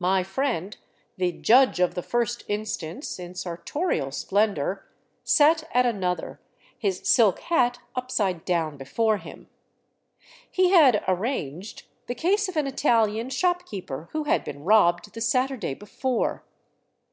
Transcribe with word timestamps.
My 0.00 0.24
friend, 0.24 0.76
the" 1.18 1.30
Judge 1.50 1.78
of 1.78 1.94
the 1.94 2.02
First 2.02 2.42
Instance," 2.48 3.20
in 3.20 3.36
sartorial 3.36 4.10
splendor, 4.10 4.84
sat 5.22 5.70
at 5.72 5.86
another, 5.86 6.40
his 6.76 7.02
silk 7.08 7.38
hat 7.38 7.78
upside 7.94 8.44
down 8.44 8.76
before 8.76 9.18
him. 9.18 9.48
He 10.50 10.70
had" 10.70 11.04
arranged" 11.06 11.84
the 12.08 12.14
case 12.16 12.48
of 12.48 12.56
an 12.56 12.66
Italian 12.66 13.30
shopkeeper 13.30 14.08
who 14.10 14.24
had 14.24 14.42
been 14.42 14.64
robbed 14.64 15.14
the 15.14 15.20
Saturday 15.20 15.74
before. 15.74 16.42